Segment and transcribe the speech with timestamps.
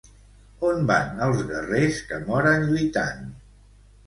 [0.69, 3.23] On van els guerrers que moren lluitant?